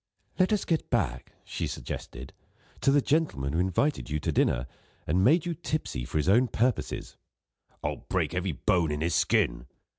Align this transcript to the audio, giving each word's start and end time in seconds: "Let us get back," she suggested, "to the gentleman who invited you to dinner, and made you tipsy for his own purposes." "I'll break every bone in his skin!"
"Let 0.39 0.51
us 0.51 0.65
get 0.65 0.89
back," 0.89 1.31
she 1.45 1.67
suggested, 1.67 2.33
"to 2.79 2.89
the 2.89 3.03
gentleman 3.03 3.53
who 3.53 3.59
invited 3.59 4.09
you 4.09 4.19
to 4.21 4.31
dinner, 4.31 4.65
and 5.05 5.23
made 5.23 5.45
you 5.45 5.53
tipsy 5.53 6.05
for 6.05 6.17
his 6.17 6.27
own 6.27 6.47
purposes." 6.47 7.17
"I'll 7.83 7.97
break 7.97 8.33
every 8.33 8.53
bone 8.53 8.91
in 8.91 9.01
his 9.01 9.13
skin!" 9.13 9.67